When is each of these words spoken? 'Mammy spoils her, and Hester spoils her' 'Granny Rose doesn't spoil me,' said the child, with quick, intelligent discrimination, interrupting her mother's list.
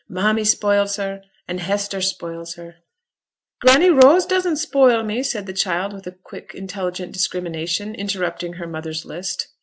'Mammy 0.09 0.43
spoils 0.43 0.95
her, 0.95 1.21
and 1.47 1.59
Hester 1.59 2.01
spoils 2.01 2.55
her' 2.55 2.77
'Granny 3.61 3.91
Rose 3.91 4.25
doesn't 4.25 4.55
spoil 4.55 5.03
me,' 5.03 5.21
said 5.21 5.45
the 5.45 5.53
child, 5.53 5.93
with 5.93 6.07
quick, 6.23 6.55
intelligent 6.55 7.11
discrimination, 7.13 7.93
interrupting 7.93 8.53
her 8.53 8.65
mother's 8.65 9.05
list. 9.05 9.49